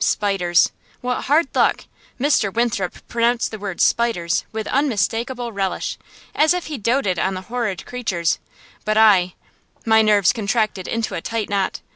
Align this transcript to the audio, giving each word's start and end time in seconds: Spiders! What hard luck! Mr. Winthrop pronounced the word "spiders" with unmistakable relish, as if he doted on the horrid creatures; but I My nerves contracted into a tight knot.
Spiders! 0.00 0.72
What 1.00 1.26
hard 1.26 1.46
luck! 1.54 1.84
Mr. 2.18 2.52
Winthrop 2.52 3.06
pronounced 3.06 3.52
the 3.52 3.58
word 3.60 3.80
"spiders" 3.80 4.44
with 4.50 4.66
unmistakable 4.66 5.52
relish, 5.52 5.96
as 6.34 6.52
if 6.52 6.66
he 6.66 6.76
doted 6.76 7.20
on 7.20 7.34
the 7.34 7.42
horrid 7.42 7.86
creatures; 7.86 8.40
but 8.84 8.96
I 8.98 9.34
My 9.84 10.02
nerves 10.02 10.32
contracted 10.32 10.88
into 10.88 11.14
a 11.14 11.20
tight 11.22 11.48
knot. 11.48 11.82